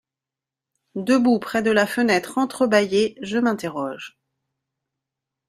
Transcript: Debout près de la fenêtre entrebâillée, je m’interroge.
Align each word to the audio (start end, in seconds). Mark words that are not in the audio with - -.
Debout 0.95 1.37
près 1.37 1.61
de 1.61 1.69
la 1.69 1.85
fenêtre 1.85 2.39
entrebâillée, 2.39 3.19
je 3.21 3.37
m’interroge. 3.37 4.17